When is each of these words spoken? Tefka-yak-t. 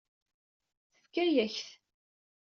Tefka-yak-t. 0.95 1.59